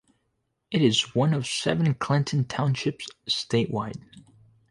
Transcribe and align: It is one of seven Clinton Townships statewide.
It 0.71 0.81
is 0.81 1.13
one 1.13 1.31
of 1.31 1.45
seven 1.45 1.93
Clinton 1.93 2.45
Townships 2.45 3.07
statewide. 3.27 4.01